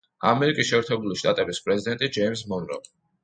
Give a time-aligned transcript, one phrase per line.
[0.27, 2.81] ამერიკის შეერთებული შტატების პრეზიდენტი ჯეიმზ მონრო.